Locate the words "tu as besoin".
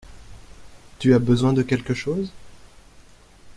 0.97-1.53